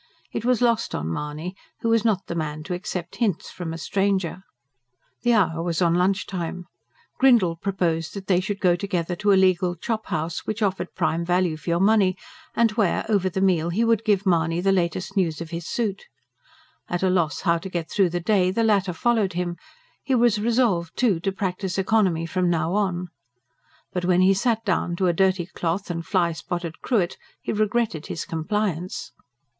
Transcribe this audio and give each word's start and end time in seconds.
It 0.31 0.43
was 0.43 0.63
lost 0.63 0.95
on 0.95 1.13
Mahony, 1.13 1.55
who 1.81 1.89
was 1.89 2.03
not 2.03 2.25
the 2.25 2.33
man 2.33 2.63
to 2.63 2.73
accept 2.73 3.17
hints 3.17 3.51
from 3.51 3.71
a 3.71 3.77
stranger. 3.77 4.41
The 5.21 5.33
hour 5.33 5.61
was 5.61 5.79
on 5.79 5.93
lunch 5.93 6.25
time; 6.25 6.65
Grindle 7.19 7.55
proposed 7.57 8.15
that 8.15 8.25
they 8.25 8.39
should 8.39 8.59
go 8.59 8.75
together 8.75 9.15
to 9.17 9.31
a 9.31 9.37
legal 9.39 9.75
chop 9.75 10.07
house, 10.07 10.39
which 10.39 10.63
offered 10.63 10.95
prime 10.95 11.23
value 11.23 11.55
for 11.55 11.69
your 11.69 11.79
money, 11.79 12.17
and 12.55 12.71
where, 12.71 13.05
over 13.09 13.29
the 13.29 13.41
meal, 13.41 13.69
he 13.69 13.83
would 13.83 14.03
give 14.03 14.25
Mahony 14.25 14.59
the 14.59 14.71
latest 14.71 15.15
news 15.15 15.39
of 15.39 15.51
his 15.51 15.67
suit. 15.67 16.07
At 16.89 17.03
a 17.03 17.09
loss 17.11 17.41
how 17.41 17.59
to 17.59 17.69
get 17.69 17.87
through 17.87 18.09
the 18.09 18.19
day, 18.19 18.49
the 18.49 18.63
latter 18.63 18.93
followed 18.93 19.33
him 19.33 19.55
he 20.03 20.15
was 20.15 20.41
resolved, 20.41 20.97
too, 20.97 21.19
to 21.19 21.31
practise 21.31 21.77
economy 21.77 22.25
from 22.25 22.49
now 22.49 22.73
on. 22.73 23.09
But 23.93 24.05
when 24.05 24.21
he 24.21 24.33
sat 24.33 24.65
down 24.65 24.95
to 24.95 25.05
a 25.05 25.13
dirty 25.13 25.45
cloth 25.45 25.91
and 25.91 26.03
fly 26.03 26.31
spotted 26.31 26.81
cruet 26.81 27.17
he 27.39 27.53
regretted 27.53 28.07
his 28.07 28.25
compliance. 28.25 29.11